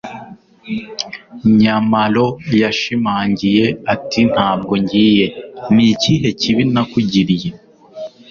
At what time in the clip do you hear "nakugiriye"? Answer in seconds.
6.73-7.49